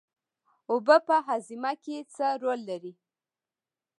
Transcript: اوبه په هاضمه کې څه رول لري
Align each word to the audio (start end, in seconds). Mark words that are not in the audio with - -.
اوبه 0.71 0.97
په 1.07 1.15
هاضمه 1.27 1.71
کې 1.83 1.95
څه 2.13 2.25
رول 2.41 2.59
لري 2.69 2.93